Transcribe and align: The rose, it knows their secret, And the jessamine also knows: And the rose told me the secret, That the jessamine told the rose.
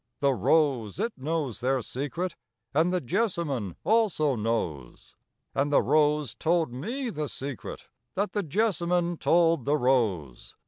The 0.19 0.33
rose, 0.33 0.99
it 0.99 1.13
knows 1.15 1.59
their 1.59 1.79
secret, 1.83 2.35
And 2.73 2.91
the 2.91 2.99
jessamine 2.99 3.75
also 3.83 4.35
knows: 4.35 5.15
And 5.53 5.71
the 5.71 5.83
rose 5.83 6.33
told 6.33 6.73
me 6.73 7.11
the 7.11 7.29
secret, 7.29 7.87
That 8.15 8.31
the 8.33 8.41
jessamine 8.41 9.17
told 9.17 9.65
the 9.65 9.77
rose. 9.77 10.55